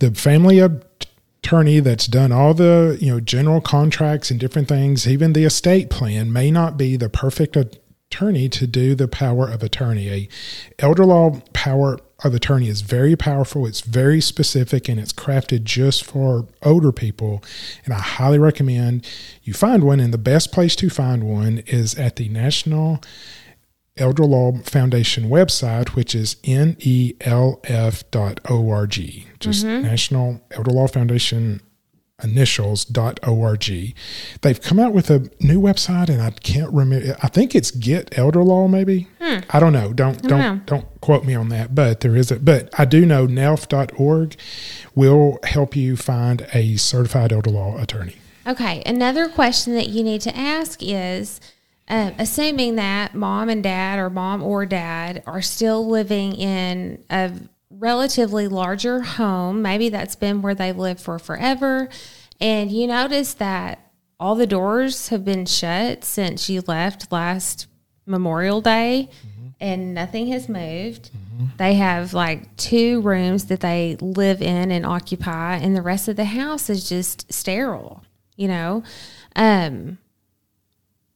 The 0.00 0.10
family 0.12 0.58
attorney 0.58 1.80
that's 1.80 2.06
done 2.06 2.32
all 2.32 2.54
the, 2.54 2.98
you 3.00 3.12
know, 3.12 3.20
general 3.20 3.60
contracts 3.60 4.30
and 4.30 4.38
different 4.38 4.68
things, 4.68 5.06
even 5.06 5.32
the 5.32 5.44
estate 5.44 5.90
plan 5.90 6.32
may 6.32 6.50
not 6.50 6.76
be 6.76 6.96
the 6.96 7.08
perfect 7.08 7.56
attorney 7.56 8.48
to 8.50 8.66
do 8.66 8.94
the 8.94 9.08
power 9.08 9.48
of 9.48 9.62
attorney. 9.62 10.10
A 10.10 10.28
elder 10.78 11.04
law 11.04 11.40
power 11.52 11.98
of 12.24 12.34
attorney 12.34 12.68
is 12.68 12.80
very 12.80 13.16
powerful. 13.16 13.66
It's 13.66 13.80
very 13.80 14.20
specific 14.20 14.88
and 14.88 14.98
it's 14.98 15.12
crafted 15.12 15.64
just 15.64 16.04
for 16.04 16.46
older 16.62 16.92
people. 16.92 17.42
And 17.84 17.92
I 17.92 17.98
highly 17.98 18.38
recommend 18.38 19.06
you 19.42 19.52
find 19.52 19.84
one. 19.84 20.00
And 20.00 20.12
the 20.12 20.18
best 20.18 20.52
place 20.52 20.76
to 20.76 20.90
find 20.90 21.24
one 21.24 21.58
is 21.66 21.94
at 21.96 22.16
the 22.16 22.28
National 22.28 23.00
Elder 23.96 24.24
Law 24.24 24.52
Foundation 24.64 25.28
website, 25.28 25.90
which 25.90 26.14
is 26.14 26.36
nelf.org, 26.44 27.24
just 29.38 29.64
mm-hmm. 29.64 29.82
National 29.82 30.40
Elder 30.50 30.70
Law 30.70 30.88
Foundation 30.88 31.60
initials.org. 32.22 33.94
They've 34.42 34.60
come 34.60 34.78
out 34.78 34.92
with 34.92 35.10
a 35.10 35.30
new 35.40 35.60
website 35.60 36.08
and 36.08 36.22
I 36.22 36.30
can't 36.30 36.72
remember 36.72 37.16
I 37.22 37.28
think 37.28 37.54
it's 37.54 37.70
Get 37.70 38.16
Elder 38.16 38.42
Law 38.42 38.68
maybe. 38.68 39.08
Hmm. 39.40 39.50
I 39.50 39.60
don't 39.60 39.72
know. 39.72 39.92
Don't 39.92 40.22
don't 40.22 40.38
know. 40.38 40.60
don't 40.66 41.00
quote 41.00 41.24
me 41.24 41.34
on 41.34 41.48
that, 41.50 41.74
but 41.74 42.00
there 42.00 42.16
is 42.16 42.30
a 42.30 42.38
but 42.38 42.68
I 42.78 42.84
do 42.84 43.06
know 43.06 43.26
nelf.org 43.26 44.36
will 44.94 45.38
help 45.44 45.76
you 45.76 45.96
find 45.96 46.46
a 46.52 46.76
certified 46.76 47.32
elder 47.32 47.50
law 47.50 47.76
attorney. 47.78 48.16
Okay, 48.46 48.82
another 48.84 49.28
question 49.28 49.74
that 49.74 49.88
you 49.88 50.02
need 50.02 50.20
to 50.22 50.36
ask 50.36 50.82
is 50.82 51.40
uh, 51.88 52.12
assuming 52.18 52.76
that 52.76 53.14
mom 53.14 53.48
and 53.48 53.62
dad 53.62 53.98
or 53.98 54.10
mom 54.10 54.42
or 54.42 54.66
dad 54.66 55.22
are 55.26 55.42
still 55.42 55.86
living 55.88 56.34
in 56.34 57.02
a 57.10 57.32
relatively 57.70 58.48
larger 58.48 59.00
home. 59.00 59.62
Maybe 59.62 59.88
that's 59.88 60.16
been 60.16 60.42
where 60.42 60.54
they've 60.54 60.76
lived 60.76 61.00
for 61.00 61.18
forever. 61.18 61.88
And 62.40 62.70
you 62.70 62.86
notice 62.86 63.34
that 63.34 63.90
all 64.18 64.34
the 64.34 64.46
doors 64.46 65.08
have 65.08 65.24
been 65.24 65.46
shut 65.46 66.04
since 66.04 66.48
you 66.48 66.62
left 66.66 67.10
last 67.12 67.66
Memorial 68.06 68.60
Day 68.60 69.08
mm-hmm. 69.10 69.48
and 69.60 69.94
nothing 69.94 70.28
has 70.28 70.48
moved. 70.48 71.10
Mm-hmm. 71.10 71.56
They 71.56 71.74
have 71.74 72.14
like 72.14 72.56
two 72.56 73.00
rooms 73.00 73.46
that 73.46 73.60
they 73.60 73.96
live 74.00 74.42
in 74.42 74.70
and 74.70 74.84
occupy, 74.84 75.56
and 75.56 75.76
the 75.76 75.82
rest 75.82 76.08
of 76.08 76.16
the 76.16 76.24
house 76.24 76.68
is 76.70 76.88
just 76.88 77.32
sterile, 77.32 78.02
you 78.36 78.48
know? 78.48 78.82
Um, 79.36 79.98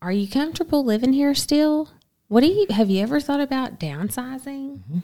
are 0.00 0.12
you 0.12 0.28
comfortable 0.28 0.84
living 0.84 1.12
here 1.12 1.34
still? 1.34 1.90
What 2.28 2.42
do 2.42 2.46
you 2.46 2.66
have 2.70 2.90
you 2.90 3.02
ever 3.02 3.20
thought 3.20 3.40
about 3.40 3.80
downsizing? 3.80 4.78
Mm-hmm 4.78 4.98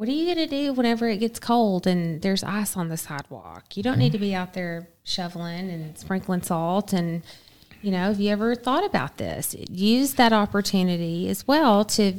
what 0.00 0.08
are 0.08 0.12
you 0.12 0.34
going 0.34 0.48
to 0.48 0.56
do 0.56 0.72
whenever 0.72 1.08
it 1.08 1.18
gets 1.18 1.38
cold 1.38 1.86
and 1.86 2.22
there's 2.22 2.42
ice 2.42 2.74
on 2.74 2.88
the 2.88 2.96
sidewalk? 2.96 3.76
You 3.76 3.82
don't 3.82 3.98
need 3.98 4.12
to 4.12 4.18
be 4.18 4.34
out 4.34 4.54
there 4.54 4.88
shoveling 5.04 5.68
and 5.68 5.98
sprinkling 5.98 6.40
salt. 6.40 6.94
And, 6.94 7.22
you 7.82 7.90
know, 7.90 8.08
have 8.08 8.20
you 8.20 8.30
ever 8.30 8.54
thought 8.54 8.84
about 8.84 9.16
this? 9.16 9.56
Use 9.70 10.14
that 10.14 10.32
opportunity 10.32 11.28
as 11.28 11.46
well 11.46 11.84
to 11.86 12.14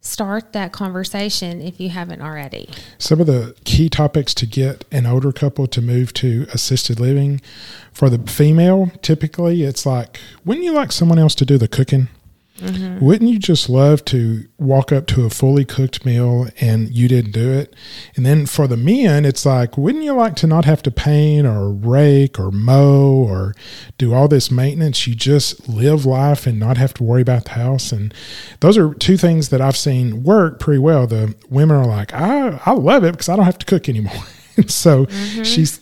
start 0.00 0.52
that 0.52 0.70
conversation 0.70 1.62
if 1.62 1.80
you 1.80 1.88
haven't 1.88 2.20
already. 2.20 2.68
Some 2.98 3.20
of 3.20 3.26
the 3.26 3.56
key 3.64 3.88
topics 3.88 4.34
to 4.34 4.46
get 4.46 4.84
an 4.92 5.06
older 5.06 5.32
couple 5.32 5.66
to 5.68 5.80
move 5.80 6.12
to 6.14 6.46
assisted 6.52 7.00
living 7.00 7.40
for 7.92 8.10
the 8.10 8.18
female, 8.30 8.92
typically 9.00 9.62
it's 9.62 9.86
like, 9.86 10.20
wouldn't 10.44 10.64
you 10.64 10.72
like 10.72 10.92
someone 10.92 11.18
else 11.18 11.34
to 11.36 11.46
do 11.46 11.56
the 11.56 11.68
cooking? 11.68 12.08
Mm-hmm. 12.58 13.04
Wouldn't 13.04 13.30
you 13.30 13.38
just 13.40 13.68
love 13.68 14.04
to 14.06 14.46
walk 14.58 14.92
up 14.92 15.06
to 15.08 15.24
a 15.24 15.30
fully 15.30 15.64
cooked 15.64 16.04
meal 16.04 16.46
and 16.60 16.88
you 16.88 17.08
didn't 17.08 17.32
do 17.32 17.50
it? 17.52 17.74
And 18.14 18.24
then 18.24 18.46
for 18.46 18.68
the 18.68 18.76
men, 18.76 19.24
it's 19.24 19.44
like, 19.44 19.76
wouldn't 19.76 20.04
you 20.04 20.12
like 20.12 20.36
to 20.36 20.46
not 20.46 20.64
have 20.64 20.82
to 20.84 20.92
paint 20.92 21.48
or 21.48 21.72
rake 21.72 22.38
or 22.38 22.52
mow 22.52 23.12
or 23.12 23.54
do 23.98 24.14
all 24.14 24.28
this 24.28 24.52
maintenance? 24.52 25.06
You 25.06 25.16
just 25.16 25.68
live 25.68 26.06
life 26.06 26.46
and 26.46 26.60
not 26.60 26.76
have 26.76 26.94
to 26.94 27.02
worry 27.02 27.22
about 27.22 27.44
the 27.46 27.50
house. 27.52 27.90
And 27.90 28.14
those 28.60 28.78
are 28.78 28.94
two 28.94 29.16
things 29.16 29.48
that 29.48 29.60
I've 29.60 29.76
seen 29.76 30.22
work 30.22 30.60
pretty 30.60 30.78
well. 30.78 31.08
The 31.08 31.34
women 31.50 31.76
are 31.76 31.86
like, 31.86 32.14
I, 32.14 32.60
I 32.64 32.72
love 32.72 33.02
it 33.02 33.12
because 33.12 33.28
I 33.28 33.34
don't 33.34 33.46
have 33.46 33.58
to 33.58 33.66
cook 33.66 33.88
anymore. 33.88 34.12
and 34.56 34.70
so 34.70 35.06
mm-hmm. 35.06 35.42
she's 35.42 35.80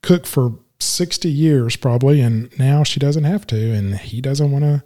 cooked 0.00 0.26
for 0.26 0.54
60 0.80 1.28
years 1.30 1.76
probably, 1.76 2.20
and 2.20 2.56
now 2.58 2.82
she 2.82 3.00
doesn't 3.00 3.24
have 3.24 3.46
to, 3.48 3.72
and 3.72 3.96
he 3.96 4.20
doesn't 4.20 4.50
want 4.50 4.64
to 4.64 4.82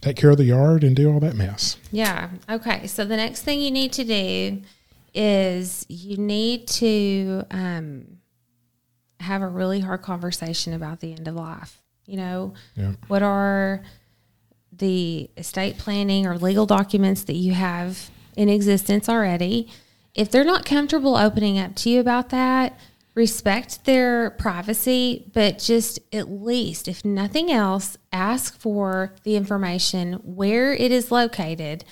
take 0.00 0.16
care 0.16 0.30
of 0.30 0.36
the 0.36 0.44
yard 0.44 0.84
and 0.84 0.96
do 0.96 1.12
all 1.12 1.20
that 1.20 1.34
mess. 1.34 1.76
Yeah. 1.92 2.30
Okay. 2.48 2.86
So 2.86 3.04
the 3.04 3.16
next 3.16 3.42
thing 3.42 3.60
you 3.60 3.70
need 3.70 3.92
to 3.92 4.04
do 4.04 4.62
is 5.14 5.84
you 5.88 6.16
need 6.16 6.68
to 6.68 7.44
um, 7.50 8.18
have 9.18 9.42
a 9.42 9.48
really 9.48 9.80
hard 9.80 10.02
conversation 10.02 10.72
about 10.72 11.00
the 11.00 11.12
end 11.12 11.28
of 11.28 11.34
life. 11.34 11.82
You 12.06 12.16
know, 12.16 12.54
yeah. 12.74 12.92
what 13.06 13.22
are 13.22 13.82
the 14.72 15.30
estate 15.36 15.78
planning 15.78 16.26
or 16.26 16.38
legal 16.38 16.66
documents 16.66 17.24
that 17.24 17.34
you 17.34 17.52
have 17.52 18.10
in 18.36 18.48
existence 18.48 19.08
already? 19.08 19.70
If 20.14 20.30
they're 20.30 20.44
not 20.44 20.64
comfortable 20.64 21.16
opening 21.16 21.58
up 21.58 21.76
to 21.76 21.90
you 21.90 22.00
about 22.00 22.30
that, 22.30 22.78
respect 23.14 23.84
their 23.84 24.30
privacy, 24.30 25.30
but 25.32 25.58
just 25.58 25.98
at 26.12 26.30
least, 26.30 26.88
if 26.88 27.04
nothing 27.04 27.50
else, 27.50 27.96
ask 28.12 28.58
for 28.58 29.14
the 29.24 29.36
information 29.36 30.14
where 30.24 30.72
it 30.72 30.92
is 30.92 31.10
located 31.10 31.84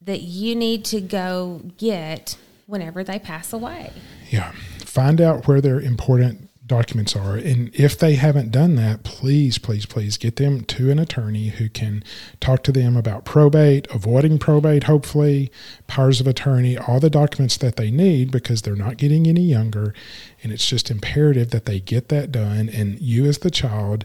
that 0.00 0.22
you 0.22 0.54
need 0.54 0.84
to 0.86 1.00
go 1.00 1.60
get 1.76 2.36
whenever 2.66 3.02
they 3.02 3.18
pass 3.18 3.52
away. 3.52 3.92
Yeah. 4.30 4.52
Find 4.78 5.20
out 5.20 5.46
where 5.46 5.60
their 5.60 5.80
important 5.80 6.47
documents 6.68 7.16
are. 7.16 7.36
And 7.36 7.74
if 7.74 7.98
they 7.98 8.14
haven't 8.14 8.52
done 8.52 8.76
that, 8.76 9.02
please, 9.02 9.58
please, 9.58 9.86
please 9.86 10.16
get 10.16 10.36
them 10.36 10.62
to 10.64 10.90
an 10.90 10.98
attorney 10.98 11.48
who 11.48 11.68
can 11.68 12.04
talk 12.40 12.62
to 12.64 12.72
them 12.72 12.96
about 12.96 13.24
probate, 13.24 13.88
avoiding 13.90 14.38
probate, 14.38 14.84
hopefully, 14.84 15.50
powers 15.86 16.20
of 16.20 16.26
attorney, 16.26 16.78
all 16.78 17.00
the 17.00 17.10
documents 17.10 17.56
that 17.56 17.76
they 17.76 17.90
need 17.90 18.30
because 18.30 18.62
they're 18.62 18.76
not 18.76 18.98
getting 18.98 19.26
any 19.26 19.42
younger. 19.42 19.94
And 20.42 20.52
it's 20.52 20.68
just 20.68 20.90
imperative 20.90 21.50
that 21.50 21.64
they 21.64 21.80
get 21.80 22.08
that 22.10 22.30
done. 22.30 22.68
And 22.68 23.00
you, 23.00 23.26
as 23.26 23.38
the 23.38 23.50
child, 23.50 24.04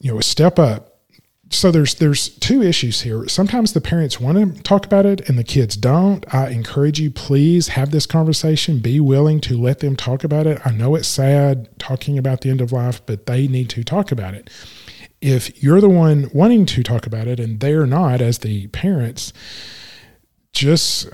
you 0.00 0.14
know, 0.14 0.20
step 0.20 0.58
up 0.58 0.89
so 1.52 1.72
there's 1.72 1.96
there's 1.96 2.28
two 2.28 2.62
issues 2.62 3.00
here. 3.00 3.26
Sometimes 3.28 3.72
the 3.72 3.80
parents 3.80 4.20
want 4.20 4.56
to 4.56 4.62
talk 4.62 4.86
about 4.86 5.04
it 5.04 5.28
and 5.28 5.36
the 5.36 5.44
kids 5.44 5.76
don't. 5.76 6.24
I 6.32 6.50
encourage 6.50 7.00
you 7.00 7.10
please 7.10 7.68
have 7.68 7.90
this 7.90 8.06
conversation. 8.06 8.78
Be 8.78 9.00
willing 9.00 9.40
to 9.42 9.60
let 9.60 9.80
them 9.80 9.96
talk 9.96 10.22
about 10.22 10.46
it. 10.46 10.64
I 10.64 10.70
know 10.70 10.94
it's 10.94 11.08
sad 11.08 11.68
talking 11.80 12.16
about 12.16 12.42
the 12.42 12.50
end 12.50 12.60
of 12.60 12.70
life, 12.70 13.04
but 13.04 13.26
they 13.26 13.48
need 13.48 13.68
to 13.70 13.82
talk 13.82 14.12
about 14.12 14.34
it. 14.34 14.48
If 15.20 15.60
you're 15.62 15.80
the 15.80 15.88
one 15.88 16.30
wanting 16.32 16.66
to 16.66 16.84
talk 16.84 17.04
about 17.04 17.26
it 17.26 17.40
and 17.40 17.58
they're 17.58 17.84
not 17.84 18.20
as 18.20 18.38
the 18.38 18.68
parents, 18.68 19.32
just 20.52 21.08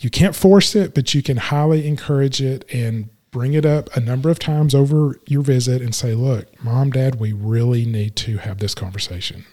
you 0.00 0.08
can't 0.08 0.34
force 0.34 0.74
it, 0.74 0.94
but 0.94 1.12
you 1.12 1.22
can 1.22 1.36
highly 1.36 1.86
encourage 1.86 2.40
it 2.40 2.64
and 2.72 3.10
bring 3.30 3.52
it 3.52 3.66
up 3.66 3.94
a 3.94 4.00
number 4.00 4.30
of 4.30 4.38
times 4.38 4.74
over 4.74 5.20
your 5.26 5.42
visit 5.42 5.82
and 5.82 5.94
say, 5.94 6.14
"Look, 6.14 6.64
mom, 6.64 6.90
dad, 6.92 7.20
we 7.20 7.32
really 7.32 7.84
need 7.84 8.16
to 8.16 8.38
have 8.38 8.58
this 8.58 8.74
conversation." 8.74 9.44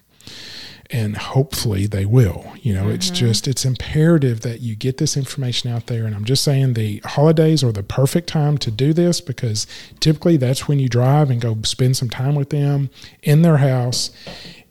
And 0.90 1.18
hopefully 1.18 1.86
they 1.86 2.06
will. 2.06 2.46
You 2.62 2.74
know 2.74 2.84
mm-hmm. 2.84 2.92
it's 2.92 3.10
just 3.10 3.48
it's 3.48 3.66
imperative 3.66 4.42
that 4.42 4.62
you 4.62 4.76
get 4.76 4.98
this 4.98 5.16
information 5.16 5.70
out 5.72 5.88
there. 5.88 6.06
And 6.06 6.16
i'm 6.16 6.26
just 6.26 6.44
saying 6.44 6.74
the 6.74 7.02
holidays 7.06 7.64
are 7.64 7.72
the 7.72 7.84
perfect 7.84 8.28
time 8.28 8.58
to 8.60 8.72
do 8.72 8.94
this 8.94 9.22
because 9.22 9.68
typically 10.00 10.38
that's 10.38 10.68
when 10.68 10.80
you 10.80 10.90
drive 10.90 11.30
and 11.30 11.42
go 11.42 11.58
spend 11.64 11.98
some 11.98 12.10
time 12.10 12.36
with 12.36 12.50
them 12.50 12.90
in 13.22 13.42
their 13.42 13.58
house 13.58 14.12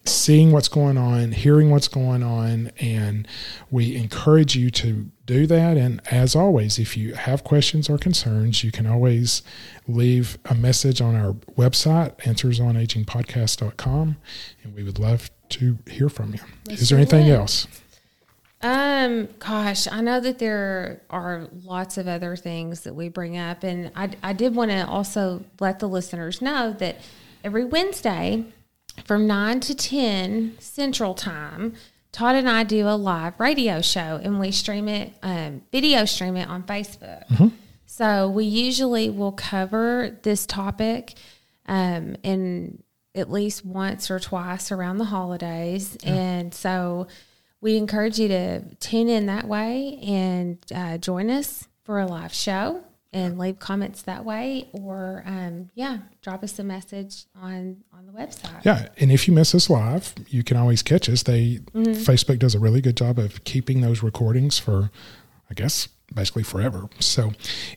seeing 0.04 0.52
what's 0.52 0.68
going 0.68 0.96
on 0.96 1.32
hearing 1.32 1.70
what's 1.70 1.88
going 1.88 2.22
on. 2.22 2.70
And 2.78 3.28
we 3.70 3.96
encourage 3.96 4.56
you 4.56 4.70
to 4.72 5.10
do 5.28 5.46
that 5.46 5.76
and 5.76 6.00
as 6.10 6.34
always 6.34 6.78
if 6.78 6.96
you 6.96 7.14
have 7.14 7.44
questions 7.44 7.88
or 7.88 7.98
concerns 7.98 8.64
you 8.64 8.72
can 8.72 8.86
always 8.86 9.42
leave 9.86 10.38
a 10.46 10.54
message 10.54 11.00
on 11.00 11.14
our 11.14 11.34
website 11.56 12.16
answersonagingpodcast.com 12.18 14.16
and 14.64 14.74
we 14.74 14.82
would 14.82 14.98
love 14.98 15.30
to 15.50 15.78
hear 15.88 16.08
from 16.08 16.34
you. 16.34 16.40
Let's 16.66 16.82
Is 16.82 16.88
there 16.88 16.98
anything 16.98 17.26
it. 17.26 17.32
else? 17.32 17.66
Um, 18.60 19.28
gosh, 19.38 19.86
I 19.90 20.00
know 20.00 20.18
that 20.20 20.38
there 20.38 21.02
are 21.10 21.48
lots 21.64 21.96
of 21.96 22.08
other 22.08 22.34
things 22.34 22.80
that 22.82 22.94
we 22.94 23.08
bring 23.08 23.36
up, 23.36 23.62
and 23.62 23.92
I, 23.94 24.10
I 24.22 24.32
did 24.32 24.56
want 24.56 24.72
to 24.72 24.86
also 24.86 25.44
let 25.60 25.78
the 25.78 25.88
listeners 25.88 26.42
know 26.42 26.72
that 26.78 26.96
every 27.44 27.64
Wednesday 27.64 28.44
from 29.04 29.28
nine 29.28 29.60
to 29.60 29.76
ten 29.76 30.56
Central 30.58 31.14
Time, 31.14 31.74
Todd 32.12 32.36
and 32.36 32.48
I 32.48 32.64
do 32.64 32.88
a 32.88 32.96
live 32.96 33.38
radio 33.38 33.80
show, 33.80 34.20
and 34.22 34.40
we 34.40 34.50
stream 34.50 34.88
it, 34.88 35.12
um, 35.22 35.62
video 35.70 36.04
stream 36.04 36.36
it 36.36 36.48
on 36.48 36.62
Facebook. 36.62 37.52
So 37.86 38.28
we 38.28 38.44
usually 38.44 39.10
will 39.10 39.32
cover 39.32 40.18
this 40.22 40.46
topic, 40.46 41.14
um, 41.66 42.16
in 42.22 42.82
at 43.14 43.30
least 43.30 43.64
once 43.64 44.10
or 44.10 44.18
twice 44.18 44.70
around 44.70 44.98
the 44.98 45.04
holidays, 45.04 45.96
and 46.04 46.54
so 46.54 47.08
we 47.60 47.76
encourage 47.76 48.18
you 48.18 48.28
to 48.28 48.74
tune 48.76 49.08
in 49.08 49.26
that 49.26 49.46
way 49.46 49.98
and 50.02 50.58
uh, 50.74 50.96
join 50.98 51.28
us 51.30 51.66
for 51.82 51.98
a 51.98 52.06
live 52.06 52.32
show 52.32 52.84
and 53.12 53.38
leave 53.38 53.58
comments 53.58 54.02
that 54.02 54.24
way 54.24 54.68
or 54.72 55.22
um, 55.26 55.70
yeah 55.74 55.98
drop 56.20 56.42
us 56.44 56.58
a 56.58 56.64
message 56.64 57.24
on 57.34 57.78
on 57.92 58.04
the 58.06 58.12
website 58.12 58.64
Yeah, 58.64 58.88
and 58.98 59.10
if 59.10 59.26
you 59.26 59.32
miss 59.34 59.54
us 59.54 59.70
live, 59.70 60.14
you 60.28 60.42
can 60.44 60.56
always 60.56 60.82
catch 60.82 61.08
us. 61.08 61.22
They 61.22 61.60
Mm-hmm. 61.72 61.92
Facebook 61.92 62.38
does 62.38 62.54
a 62.54 62.58
really 62.58 62.80
good 62.80 62.96
job 62.96 63.18
of 63.18 63.44
keeping 63.44 63.80
those 63.80 64.02
recordings 64.02 64.58
for, 64.58 64.90
I 65.50 65.54
guess, 65.54 65.88
basically 66.14 66.42
forever. 66.42 66.88
So, 66.98 67.32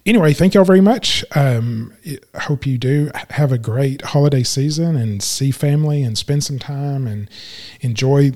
anyway, 0.06 0.34
thank 0.34 0.54
y'all 0.54 0.64
very 0.64 0.82
much. 0.82 1.24
Um, 1.36 1.94
hope 2.40 2.66
you 2.66 2.78
do 2.78 3.12
have 3.30 3.52
a 3.52 3.58
great 3.58 4.02
holiday 4.02 4.44
season 4.44 4.96
and 4.96 5.22
see 5.22 5.52
family 5.52 6.04
and 6.04 6.18
spend 6.18 6.44
some 6.44 6.58
time 6.60 7.08
and 7.08 7.30
enjoy 7.82 8.32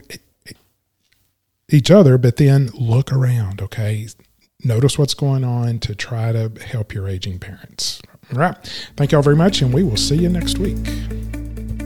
each 1.69 1.89
other. 1.91 2.17
But 2.17 2.37
then 2.37 2.69
look 2.73 3.11
around, 3.11 3.61
okay? 3.61 4.07
Notice 4.63 4.97
what's 4.97 5.13
going 5.13 5.43
on 5.43 5.79
to 5.79 5.93
try 5.93 6.31
to 6.31 6.51
help 6.65 6.93
your 6.93 7.07
aging 7.07 7.39
parents. 7.39 8.01
All 8.33 8.39
right. 8.39 8.57
Thank 8.97 9.11
y'all 9.11 9.21
very 9.21 9.35
much, 9.35 9.61
and 9.61 9.71
we 9.73 9.83
will 9.83 9.97
see 9.97 10.15
you 10.15 10.29
next 10.29 10.57
week. 10.57 10.77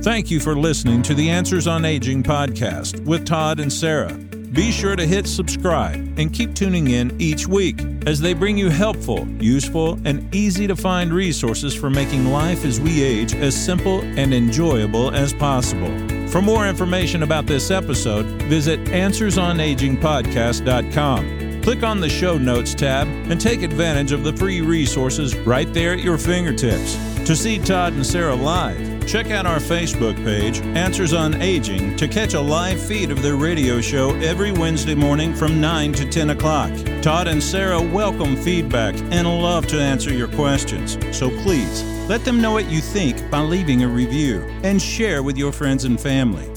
Thank 0.01 0.31
you 0.31 0.39
for 0.39 0.55
listening 0.55 1.01
to 1.03 1.13
the 1.13 1.29
Answers 1.29 1.67
on 1.67 1.83
Aging 1.83 2.23
podcast 2.23 3.05
with 3.05 3.25
Todd 3.25 3.59
and 3.59 3.69
Sarah. 3.71 4.13
Be 4.13 4.71
sure 4.71 4.95
to 4.95 5.05
hit 5.05 5.27
subscribe 5.27 6.17
and 6.17 6.33
keep 6.33 6.55
tuning 6.55 6.89
in 6.89 7.15
each 7.21 7.47
week 7.47 7.81
as 8.07 8.19
they 8.19 8.33
bring 8.33 8.57
you 8.57 8.69
helpful, 8.69 9.27
useful, 9.39 9.99
and 10.05 10.33
easy 10.33 10.65
to 10.65 10.75
find 10.75 11.13
resources 11.13 11.75
for 11.75 11.89
making 11.89 12.27
life 12.27 12.65
as 12.65 12.79
we 12.79 13.03
age 13.03 13.35
as 13.35 13.55
simple 13.55 13.99
and 14.01 14.33
enjoyable 14.33 15.13
as 15.13 15.33
possible. 15.33 15.91
For 16.29 16.41
more 16.41 16.67
information 16.67 17.23
about 17.23 17.45
this 17.45 17.69
episode, 17.69 18.25
visit 18.43 18.79
AnswersOnAgingPodcast.com. 18.85 21.38
Click 21.61 21.83
on 21.83 21.99
the 21.99 22.09
Show 22.09 22.37
Notes 22.37 22.73
tab 22.73 23.07
and 23.07 23.39
take 23.39 23.61
advantage 23.61 24.11
of 24.11 24.23
the 24.23 24.33
free 24.33 24.61
resources 24.61 25.35
right 25.35 25.71
there 25.73 25.93
at 25.93 25.99
your 25.99 26.17
fingertips. 26.17 26.95
To 27.25 27.35
see 27.35 27.59
Todd 27.59 27.93
and 27.93 28.05
Sarah 28.05 28.33
live, 28.33 29.05
check 29.05 29.29
out 29.29 29.45
our 29.45 29.59
Facebook 29.59 30.15
page, 30.23 30.61
Answers 30.61 31.13
on 31.13 31.39
Aging, 31.41 31.95
to 31.97 32.07
catch 32.07 32.33
a 32.33 32.39
live 32.39 32.81
feed 32.81 33.11
of 33.11 33.21
their 33.21 33.35
radio 33.35 33.81
show 33.81 34.15
every 34.15 34.51
Wednesday 34.51 34.95
morning 34.95 35.35
from 35.35 35.59
9 35.59 35.93
to 35.93 36.09
10 36.09 36.29
o'clock. 36.31 36.71
Todd 37.01 37.27
and 37.27 37.43
Sarah 37.43 37.81
welcome 37.81 38.35
feedback 38.37 38.95
and 39.11 39.27
love 39.27 39.67
to 39.67 39.79
answer 39.79 40.13
your 40.13 40.29
questions. 40.29 40.97
So 41.15 41.29
please 41.43 41.83
let 42.07 42.23
them 42.23 42.41
know 42.41 42.53
what 42.53 42.69
you 42.69 42.79
think 42.79 43.29
by 43.29 43.41
leaving 43.41 43.83
a 43.83 43.87
review 43.87 44.41
and 44.63 44.81
share 44.81 45.21
with 45.21 45.37
your 45.37 45.51
friends 45.51 45.83
and 45.83 45.99
family. 45.99 46.49